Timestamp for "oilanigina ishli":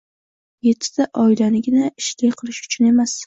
1.25-2.33